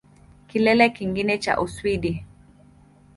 [0.47, 2.25] Kilele kingine cha Uswidi